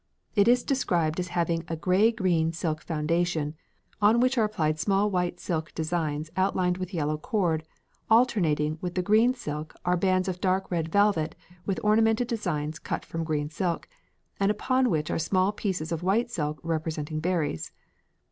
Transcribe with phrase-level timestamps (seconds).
[0.33, 3.53] It is described as having a gray green silk foundation,
[4.01, 7.63] on which are applied small white silk designs outlined with yellow cord;
[8.09, 11.35] alternating with the green silk are bands of dark red velvet
[11.67, 13.87] with ornamented designs cut from the green silk,
[14.39, 17.71] and upon which are small pieces of white silk representing berries.